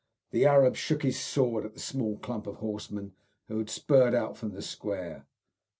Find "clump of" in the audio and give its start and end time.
2.17-2.55